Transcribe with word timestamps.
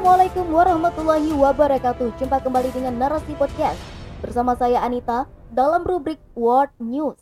Assalamualaikum 0.00 0.48
warahmatullahi 0.56 1.28
wabarakatuh. 1.28 2.16
Jumpa 2.16 2.40
kembali 2.40 2.72
dengan 2.72 2.96
Narasi 2.96 3.36
Podcast 3.36 3.76
bersama 4.24 4.56
saya 4.56 4.80
Anita 4.80 5.28
dalam 5.52 5.84
rubrik 5.84 6.16
World 6.32 6.72
News. 6.80 7.20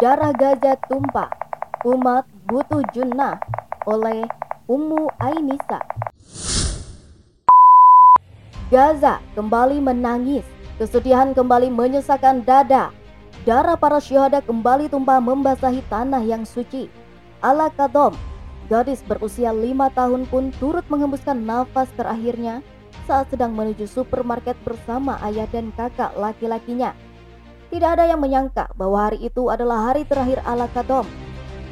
Darah 0.00 0.32
Gaza 0.32 0.80
tumpah, 0.88 1.28
umat 1.84 2.24
butuh 2.48 2.80
junnah 2.96 3.36
oleh 3.84 4.24
Ummu 4.64 5.12
Ainisa. 5.20 5.76
Gaza 8.72 9.20
kembali 9.36 9.76
menangis, 9.76 10.48
kesedihan 10.80 11.36
kembali 11.36 11.68
menyesakkan 11.68 12.48
dada. 12.48 12.88
Darah 13.44 13.76
para 13.76 14.00
syuhada 14.00 14.40
kembali 14.40 14.88
tumpah 14.88 15.20
membasahi 15.20 15.84
tanah 15.92 16.24
yang 16.24 16.48
suci. 16.48 16.88
Ala 17.44 17.68
Kadom 17.76 18.31
Gadis 18.70 19.02
berusia 19.02 19.50
lima 19.50 19.90
tahun 19.90 20.26
pun 20.30 20.54
turut 20.58 20.86
menghembuskan 20.86 21.42
nafas 21.42 21.90
terakhirnya 21.98 22.62
saat 23.08 23.26
sedang 23.32 23.52
menuju 23.56 23.88
supermarket 23.90 24.54
bersama 24.62 25.18
ayah 25.26 25.48
dan 25.50 25.74
kakak 25.74 26.14
laki-lakinya. 26.14 26.94
Tidak 27.72 27.88
ada 27.88 28.04
yang 28.04 28.20
menyangka 28.20 28.68
bahwa 28.76 29.08
hari 29.08 29.24
itu 29.24 29.48
adalah 29.48 29.90
hari 29.90 30.04
terakhir 30.04 30.44
ala 30.44 30.68
Kadom 30.70 31.08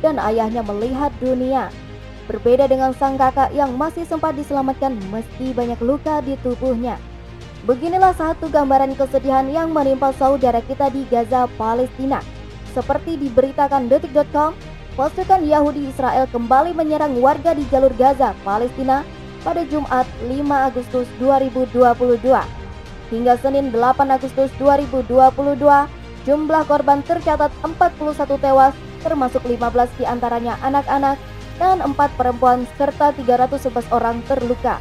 dan 0.01 0.16
ayahnya 0.16 0.65
melihat 0.65 1.12
dunia. 1.20 1.68
Berbeda 2.24 2.70
dengan 2.70 2.96
sang 2.96 3.20
kakak 3.20 3.52
yang 3.52 3.74
masih 3.77 4.07
sempat 4.09 4.32
diselamatkan 4.38 4.96
meski 5.12 5.52
banyak 5.52 5.77
luka 5.82 6.24
di 6.24 6.38
tubuhnya. 6.41 6.96
Beginilah 7.68 8.16
satu 8.16 8.48
gambaran 8.48 8.96
kesedihan 8.96 9.45
yang 9.52 9.77
menimpa 9.77 10.16
saudara 10.16 10.65
kita 10.65 10.88
di 10.88 11.04
Gaza, 11.12 11.45
Palestina. 11.60 12.24
Seperti 12.73 13.20
diberitakan 13.20 13.91
detik.com, 13.91 14.57
pasukan 14.99 15.47
Yahudi 15.47 15.91
Israel 15.91 16.27
kembali 16.30 16.75
menyerang 16.75 17.19
warga 17.23 17.55
di 17.55 17.62
jalur 17.71 17.95
Gaza, 17.95 18.35
Palestina 18.43 19.07
pada 19.47 19.63
Jumat 19.66 20.07
5 20.27 20.69
Agustus 20.69 21.07
2022. 21.23 22.27
Hingga 23.10 23.35
Senin 23.43 23.74
8 23.74 24.07
Agustus 24.07 24.51
2022, 24.59 25.59
jumlah 26.27 26.63
korban 26.66 27.02
tercatat 27.02 27.51
41 27.63 28.38
tewas, 28.38 28.74
termasuk 29.02 29.43
15 29.47 29.91
di 29.99 30.05
antaranya 30.07 30.55
anak-anak 30.63 31.19
dan 31.59 31.82
4 31.82 31.95
perempuan 32.19 32.66
serta 32.79 33.15
311 33.15 33.91
orang 33.91 34.23
terluka. 34.27 34.79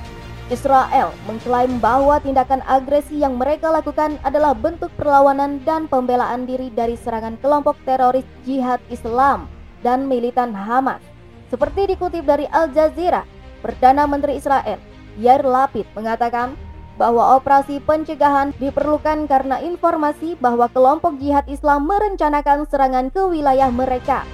Israel 0.50 1.14
mengklaim 1.30 1.78
bahwa 1.78 2.18
tindakan 2.18 2.66
agresi 2.66 3.22
yang 3.22 3.38
mereka 3.38 3.70
lakukan 3.70 4.18
adalah 4.26 4.58
bentuk 4.58 4.90
perlawanan 4.98 5.62
dan 5.62 5.86
pembelaan 5.86 6.50
diri 6.50 6.74
dari 6.74 6.98
serangan 6.98 7.38
kelompok 7.38 7.78
teroris 7.86 8.26
jihad 8.50 8.82
Islam 8.90 9.59
dan 9.86 10.10
militan 10.10 10.56
Hamas. 10.56 11.02
Seperti 11.50 11.96
dikutip 11.96 12.24
dari 12.26 12.46
Al 12.54 12.70
Jazeera, 12.70 13.26
Perdana 13.60 14.06
Menteri 14.06 14.40
Israel 14.40 14.80
Yair 15.20 15.44
Lapid 15.44 15.90
mengatakan 15.98 16.56
bahwa 17.00 17.40
operasi 17.40 17.80
pencegahan 17.84 18.52
diperlukan 18.60 19.28
karena 19.32 19.64
informasi 19.64 20.36
bahwa 20.40 20.68
kelompok 20.68 21.16
jihad 21.20 21.48
Islam 21.48 21.88
merencanakan 21.88 22.68
serangan 22.68 23.08
ke 23.08 23.24
wilayah 23.24 23.72
mereka. 23.72 24.28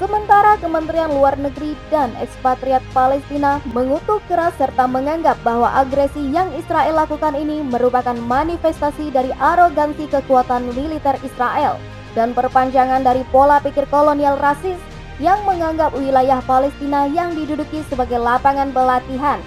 Sementara 0.00 0.56
Kementerian 0.56 1.12
Luar 1.12 1.36
Negeri 1.36 1.76
dan 1.92 2.08
Ekspatriat 2.18 2.80
Palestina 2.96 3.60
mengutuk 3.76 4.24
keras 4.32 4.56
serta 4.56 4.88
menganggap 4.88 5.36
bahwa 5.44 5.68
agresi 5.76 6.24
yang 6.32 6.48
Israel 6.56 7.04
lakukan 7.04 7.36
ini 7.36 7.60
merupakan 7.60 8.16
manifestasi 8.16 9.12
dari 9.12 9.28
arogansi 9.36 10.08
kekuatan 10.08 10.72
militer 10.72 11.20
Israel 11.20 11.76
dan 12.14 12.34
perpanjangan 12.34 13.06
dari 13.06 13.22
pola 13.30 13.62
pikir 13.62 13.86
kolonial 13.86 14.34
rasis 14.38 14.78
yang 15.20 15.38
menganggap 15.44 15.92
wilayah 15.92 16.40
Palestina 16.48 17.04
yang 17.06 17.36
diduduki 17.36 17.84
sebagai 17.86 18.16
lapangan 18.16 18.72
pelatihan. 18.72 19.38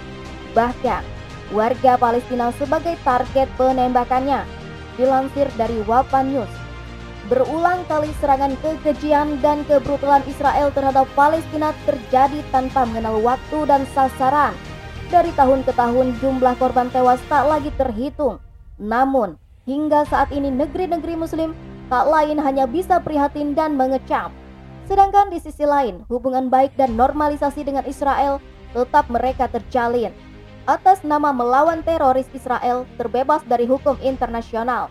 Bahkan, 0.54 1.02
warga 1.50 1.98
Palestina 1.98 2.54
sebagai 2.54 2.94
target 3.02 3.50
penembakannya. 3.58 4.46
Dilansir 4.94 5.50
dari 5.58 5.82
Wapan 5.90 6.30
News, 6.30 6.52
berulang 7.26 7.82
kali 7.90 8.14
serangan 8.22 8.54
kekejian 8.62 9.42
dan 9.42 9.66
kebrutalan 9.66 10.22
Israel 10.30 10.70
terhadap 10.70 11.10
Palestina 11.18 11.74
terjadi 11.82 12.38
tanpa 12.54 12.86
mengenal 12.86 13.18
waktu 13.18 13.58
dan 13.66 13.82
sasaran. 13.90 14.54
Dari 15.10 15.34
tahun 15.34 15.66
ke 15.66 15.74
tahun 15.74 16.14
jumlah 16.22 16.54
korban 16.62 16.94
tewas 16.94 17.18
tak 17.26 17.50
lagi 17.50 17.74
terhitung. 17.74 18.38
Namun, 18.78 19.34
hingga 19.66 20.06
saat 20.06 20.30
ini 20.30 20.54
negeri-negeri 20.54 21.18
muslim 21.18 21.50
tak 21.92 22.04
lain 22.08 22.40
hanya 22.40 22.64
bisa 22.64 23.00
prihatin 23.00 23.52
dan 23.52 23.76
mengecam. 23.76 24.32
Sedangkan 24.84 25.32
di 25.32 25.40
sisi 25.40 25.64
lain, 25.64 26.04
hubungan 26.12 26.52
baik 26.52 26.76
dan 26.76 26.92
normalisasi 26.96 27.64
dengan 27.64 27.88
Israel 27.88 28.40
tetap 28.76 29.08
mereka 29.08 29.48
terjalin. 29.48 30.12
Atas 30.64 31.04
nama 31.04 31.32
melawan 31.32 31.84
teroris 31.84 32.28
Israel 32.32 32.88
terbebas 32.96 33.44
dari 33.44 33.68
hukum 33.68 33.96
internasional. 34.00 34.88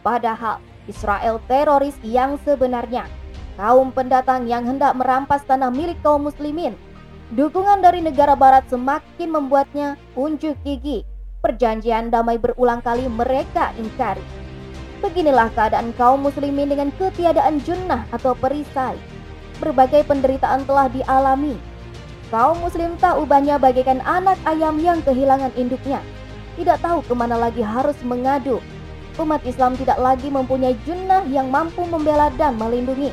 Padahal 0.00 0.60
Israel 0.88 1.38
teroris 1.46 1.94
yang 2.00 2.40
sebenarnya 2.42 3.06
kaum 3.60 3.92
pendatang 3.92 4.48
yang 4.48 4.64
hendak 4.64 4.96
merampas 4.96 5.44
tanah 5.44 5.68
milik 5.68 6.00
kaum 6.00 6.24
muslimin. 6.24 6.72
Dukungan 7.32 7.80
dari 7.80 8.04
negara 8.04 8.36
barat 8.36 8.68
semakin 8.68 9.28
membuatnya 9.32 9.96
unjuk 10.16 10.56
gigi. 10.64 11.04
Perjanjian 11.40 12.12
damai 12.12 12.36
berulang 12.36 12.84
kali 12.84 13.08
mereka 13.08 13.72
ingkari. 13.80 14.22
Beginilah 15.02 15.50
keadaan 15.58 15.90
kaum 15.98 16.22
muslimin 16.22 16.70
dengan 16.70 16.94
ketiadaan 16.94 17.58
junnah 17.66 18.06
atau 18.14 18.38
perisai. 18.38 18.94
Berbagai 19.58 20.06
penderitaan 20.06 20.62
telah 20.62 20.86
dialami. 20.86 21.58
Kaum 22.30 22.62
muslim 22.62 22.94
tak 23.02 23.18
ubahnya 23.18 23.58
bagaikan 23.58 23.98
anak 24.06 24.38
ayam 24.46 24.78
yang 24.78 25.02
kehilangan 25.02 25.50
induknya. 25.58 25.98
Tidak 26.54 26.78
tahu 26.78 27.02
ke 27.02 27.18
mana 27.18 27.34
lagi 27.34 27.66
harus 27.66 27.98
mengadu. 28.06 28.62
Umat 29.18 29.42
Islam 29.42 29.74
tidak 29.74 29.98
lagi 29.98 30.30
mempunyai 30.30 30.78
junnah 30.86 31.26
yang 31.26 31.50
mampu 31.50 31.82
membela 31.82 32.30
dan 32.38 32.54
melindungi. 32.54 33.10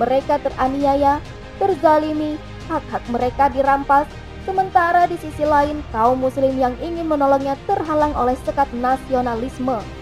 Mereka 0.00 0.40
teraniaya, 0.40 1.20
terzalimi, 1.60 2.40
hak-hak 2.72 3.04
mereka 3.12 3.52
dirampas, 3.52 4.08
sementara 4.48 5.04
di 5.04 5.20
sisi 5.20 5.44
lain 5.44 5.84
kaum 5.92 6.24
muslim 6.24 6.56
yang 6.56 6.72
ingin 6.80 7.04
menolongnya 7.04 7.54
terhalang 7.68 8.16
oleh 8.16 8.34
sekat 8.48 8.66
nasionalisme 8.72 9.97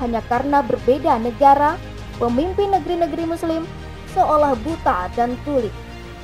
hanya 0.00 0.20
karena 0.26 0.60
berbeda 0.60 1.16
negara, 1.20 1.80
pemimpin 2.20 2.72
negeri-negeri 2.72 3.24
muslim 3.28 3.62
seolah 4.16 4.56
buta 4.64 5.12
dan 5.12 5.36
tuli. 5.44 5.68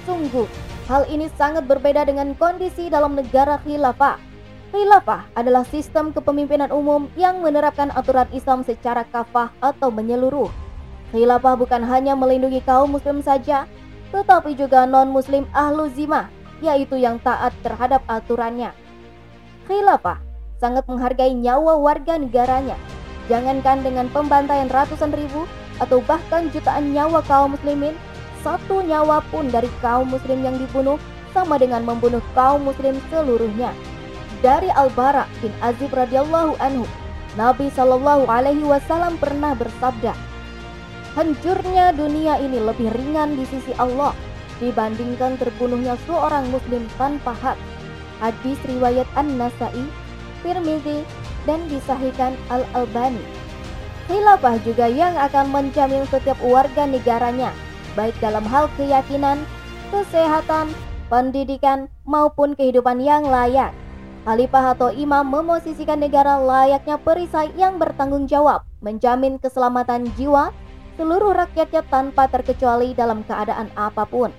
Sungguh, 0.08 0.48
hal 0.88 1.04
ini 1.12 1.28
sangat 1.36 1.68
berbeda 1.68 2.08
dengan 2.08 2.32
kondisi 2.34 2.88
dalam 2.88 3.12
negara 3.14 3.60
khilafah. 3.62 4.16
Khilafah 4.72 5.36
adalah 5.36 5.68
sistem 5.68 6.16
kepemimpinan 6.16 6.72
umum 6.72 7.12
yang 7.12 7.44
menerapkan 7.44 7.92
aturan 7.92 8.24
Islam 8.32 8.64
secara 8.64 9.04
kafah 9.04 9.52
atau 9.60 9.92
menyeluruh. 9.92 10.48
Khilafah 11.12 11.60
bukan 11.60 11.84
hanya 11.84 12.16
melindungi 12.16 12.64
kaum 12.64 12.96
muslim 12.96 13.20
saja, 13.20 13.68
tetapi 14.16 14.56
juga 14.56 14.88
non-muslim 14.88 15.44
ahlu 15.52 15.92
zimah, 15.92 16.32
yaitu 16.64 16.96
yang 16.96 17.20
taat 17.20 17.52
terhadap 17.60 18.00
aturannya. 18.08 18.72
Khilafah 19.68 20.16
sangat 20.56 20.88
menghargai 20.88 21.36
nyawa 21.36 21.76
warga 21.76 22.16
negaranya, 22.16 22.80
Jangankan 23.32 23.80
dengan 23.80 24.12
pembantaian 24.12 24.68
ratusan 24.68 25.08
ribu 25.16 25.48
atau 25.80 26.04
bahkan 26.04 26.52
jutaan 26.52 26.92
nyawa 26.92 27.24
kaum 27.24 27.56
muslimin, 27.56 27.96
satu 28.44 28.84
nyawa 28.84 29.24
pun 29.32 29.48
dari 29.48 29.72
kaum 29.80 30.12
muslim 30.12 30.44
yang 30.44 30.60
dibunuh 30.60 31.00
sama 31.32 31.56
dengan 31.56 31.80
membunuh 31.80 32.20
kaum 32.36 32.60
muslim 32.60 33.00
seluruhnya. 33.08 33.72
Dari 34.44 34.68
Al-Bara 34.68 35.24
bin 35.40 35.48
Azib 35.64 35.96
radhiyallahu 35.96 36.60
anhu, 36.60 36.84
Nabi 37.32 37.72
Shallallahu 37.72 38.28
alaihi 38.28 38.68
wasallam 38.68 39.16
pernah 39.16 39.56
bersabda, 39.56 40.12
"Hancurnya 41.16 41.96
dunia 41.96 42.36
ini 42.36 42.60
lebih 42.60 42.92
ringan 42.92 43.32
di 43.40 43.48
sisi 43.48 43.72
Allah 43.80 44.12
dibandingkan 44.60 45.40
terbunuhnya 45.40 45.96
seorang 46.04 46.52
muslim 46.52 46.84
tanpa 47.00 47.32
hak." 47.32 47.56
Hadis 48.20 48.60
riwayat 48.68 49.08
An-Nasai, 49.16 49.88
Tirmizi, 50.44 51.00
dan 51.48 51.64
disahihkan 51.70 52.34
Al-Albani. 52.50 53.22
Khilafah 54.10 54.58
juga 54.66 54.90
yang 54.90 55.14
akan 55.14 55.54
menjamin 55.54 56.02
setiap 56.10 56.36
warga 56.42 56.84
negaranya, 56.84 57.54
baik 57.94 58.14
dalam 58.18 58.42
hal 58.46 58.66
keyakinan, 58.74 59.42
kesehatan, 59.94 60.74
pendidikan, 61.06 61.86
maupun 62.02 62.58
kehidupan 62.58 62.98
yang 62.98 63.22
layak. 63.22 63.70
Khalifah 64.22 64.78
atau 64.78 64.94
imam 64.94 65.26
memosisikan 65.26 65.98
negara 65.98 66.38
layaknya 66.38 66.94
perisai 66.94 67.50
yang 67.58 67.82
bertanggung 67.82 68.30
jawab, 68.30 68.62
menjamin 68.78 69.34
keselamatan 69.42 70.06
jiwa 70.14 70.54
seluruh 70.94 71.34
rakyatnya 71.34 71.82
tanpa 71.90 72.30
terkecuali 72.30 72.94
dalam 72.94 73.26
keadaan 73.26 73.66
apa 73.74 74.06
pun. 74.06 74.30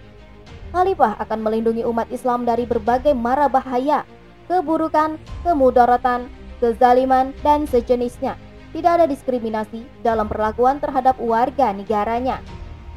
Khalifah 0.72 1.20
akan 1.20 1.40
melindungi 1.44 1.84
umat 1.86 2.08
Islam 2.10 2.48
dari 2.48 2.64
berbagai 2.64 3.12
mara 3.14 3.52
bahaya, 3.52 4.08
keburukan, 4.48 5.20
kemudaratan, 5.44 6.32
kezaliman, 6.64 7.36
dan 7.44 7.68
sejenisnya. 7.68 8.40
Tidak 8.72 8.88
ada 8.88 9.06
diskriminasi 9.06 9.84
dalam 10.00 10.32
perlakuan 10.32 10.80
terhadap 10.80 11.20
warga 11.20 11.76
negaranya. 11.76 12.40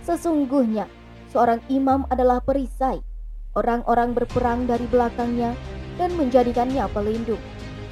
Sesungguhnya, 0.06 0.86
seorang 1.34 1.58
imam 1.66 2.06
adalah 2.06 2.38
perisai. 2.38 3.02
Orang-orang 3.58 4.14
berperang 4.14 4.70
dari 4.70 4.86
belakangnya 4.86 5.58
dan 5.98 6.14
menjadikannya 6.14 6.86
pelindung. 6.94 7.42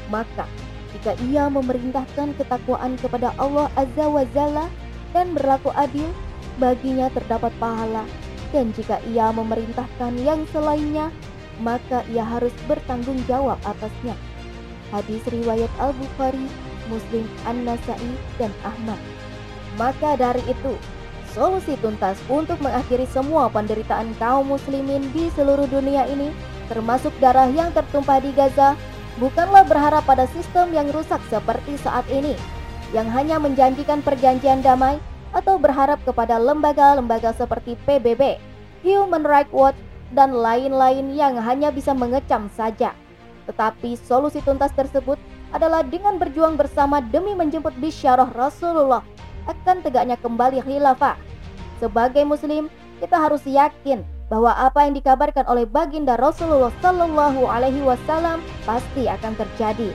Maka, 0.08 0.46
jika 0.94 1.18
ia 1.26 1.50
memerintahkan 1.50 2.38
ketakwaan 2.38 2.94
kepada 3.02 3.34
Allah 3.36 3.66
Azza 3.74 4.06
wa 4.06 4.22
Jalla 4.30 4.70
dan 5.10 5.34
berlaku 5.34 5.74
adil, 5.74 6.06
baginya 6.62 7.10
terdapat 7.10 7.50
pahala. 7.58 8.06
Dan 8.54 8.70
jika 8.78 9.02
ia 9.10 9.34
memerintahkan 9.34 10.14
yang 10.22 10.46
selainnya, 10.54 11.10
maka 11.58 12.06
ia 12.14 12.22
harus 12.22 12.54
bertanggung 12.70 13.18
jawab 13.26 13.58
atasnya. 13.66 14.14
Hadis 14.94 15.26
riwayat 15.26 15.66
Al-Bukhari, 15.82 16.46
Muslim, 16.86 17.26
An-Nasai, 17.50 18.14
dan 18.38 18.54
Ahmad. 18.62 19.02
Maka 19.74 20.14
dari 20.14 20.38
itu, 20.46 20.78
solusi 21.34 21.74
tuntas 21.82 22.14
untuk 22.30 22.62
mengakhiri 22.62 23.10
semua 23.10 23.50
penderitaan 23.50 24.14
kaum 24.22 24.54
muslimin 24.54 25.10
di 25.10 25.26
seluruh 25.34 25.66
dunia 25.66 26.06
ini, 26.06 26.30
termasuk 26.70 27.10
darah 27.18 27.50
yang 27.50 27.74
tertumpah 27.74 28.22
di 28.22 28.30
Gaza, 28.38 28.78
bukanlah 29.18 29.66
berharap 29.66 30.06
pada 30.06 30.30
sistem 30.30 30.70
yang 30.70 30.86
rusak 30.94 31.18
seperti 31.26 31.74
saat 31.82 32.06
ini, 32.06 32.38
yang 32.94 33.10
hanya 33.10 33.42
menjanjikan 33.42 33.98
perjanjian 33.98 34.62
damai 34.62 35.02
atau 35.34 35.58
berharap 35.58 35.98
kepada 36.06 36.38
lembaga-lembaga 36.38 37.34
seperti 37.34 37.74
PBB, 37.82 38.38
Human 38.86 39.26
Rights 39.26 39.50
Watch, 39.50 39.78
dan 40.14 40.30
lain-lain 40.30 41.10
yang 41.18 41.34
hanya 41.42 41.74
bisa 41.74 41.90
mengecam 41.90 42.46
saja. 42.54 42.94
Tetapi 43.44 43.96
solusi 44.00 44.40
tuntas 44.40 44.72
tersebut 44.72 45.20
adalah 45.52 45.84
dengan 45.86 46.18
berjuang 46.18 46.58
bersama 46.58 46.98
demi 46.98 47.36
menjemput 47.36 47.76
bisyarah 47.78 48.32
Rasulullah 48.32 49.04
akan 49.46 49.84
tegaknya 49.84 50.16
kembali 50.18 50.64
khilafah. 50.64 51.20
Sebagai 51.78 52.24
muslim, 52.24 52.72
kita 52.98 53.20
harus 53.20 53.44
yakin 53.44 54.00
bahwa 54.32 54.56
apa 54.56 54.88
yang 54.88 54.96
dikabarkan 54.96 55.44
oleh 55.44 55.68
baginda 55.68 56.16
Rasulullah 56.16 56.72
Shallallahu 56.80 57.44
alaihi 57.44 57.84
wasallam 57.84 58.40
pasti 58.64 59.04
akan 59.04 59.36
terjadi. 59.36 59.92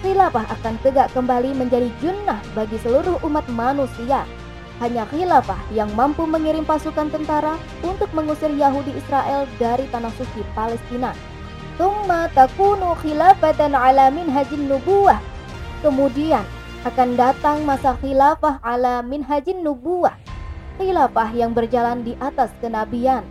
Khilafah 0.00 0.48
akan 0.48 0.74
tegak 0.80 1.12
kembali 1.12 1.54
menjadi 1.54 1.86
junnah 2.00 2.40
bagi 2.56 2.80
seluruh 2.82 3.20
umat 3.22 3.46
manusia. 3.52 4.24
Hanya 4.80 5.04
khilafah 5.12 5.60
yang 5.76 5.92
mampu 5.92 6.24
mengirim 6.24 6.64
pasukan 6.64 7.12
tentara 7.12 7.60
untuk 7.84 8.08
mengusir 8.16 8.48
Yahudi 8.48 8.96
Israel 8.96 9.44
dari 9.60 9.84
tanah 9.92 10.08
suci 10.16 10.40
Palestina. 10.56 11.12
Tumma 11.80 12.28
takunu 12.36 12.92
khilafatan 13.00 13.72
ala 13.72 14.12
minhajin 14.12 14.68
nubuwah. 14.68 15.16
Kemudian 15.80 16.44
akan 16.84 17.16
datang 17.16 17.64
masa 17.64 17.96
khilafah 17.96 18.60
ala 18.60 19.00
minhajin 19.00 19.64
nubuwah. 19.64 20.12
Khilafah 20.76 21.32
yang 21.32 21.56
berjalan 21.56 22.04
di 22.04 22.12
atas 22.20 22.52
kenabian. 22.60 23.24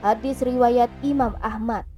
Hadis 0.00 0.40
riwayat 0.40 0.88
Imam 1.04 1.36
Ahmad. 1.44 1.91